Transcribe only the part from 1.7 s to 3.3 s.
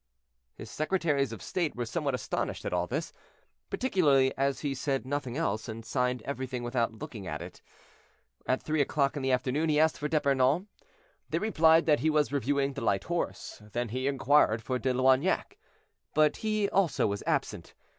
were somewhat astonished at all this,